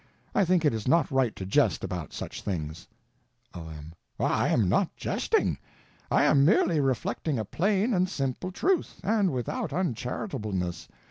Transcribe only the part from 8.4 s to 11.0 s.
truth—and without uncharitableness.